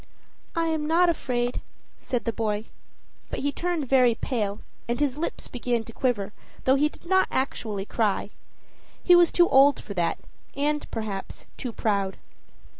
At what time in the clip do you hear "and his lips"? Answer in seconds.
4.89-5.47